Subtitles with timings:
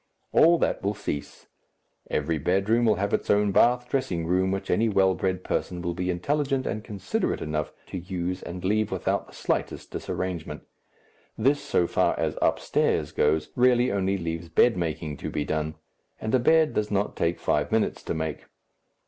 [0.31, 1.45] All that will cease.
[2.09, 5.93] Every bedroom will have its own bath dressing room which any well bred person will
[5.93, 10.63] be intelligent and considerate enough to use and leave without the slightest disarrangement.
[11.37, 15.75] This, so far as "upstairs" goes, really only leaves bedmaking to be done,
[16.19, 18.45] and a bed does not take five minutes to make.